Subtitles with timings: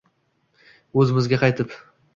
[1.03, 1.79] O'zimizga qaytib